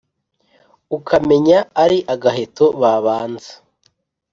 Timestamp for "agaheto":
2.13-2.65